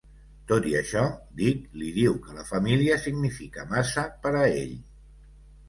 [0.51, 1.03] Tot i això,
[1.41, 4.77] Dick li diu que la família significa massa per a ell.